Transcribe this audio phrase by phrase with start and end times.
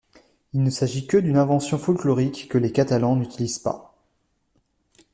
[0.53, 3.93] Il ne s'agit que d'une invention folklorique que les Catalans n'utilisent pas.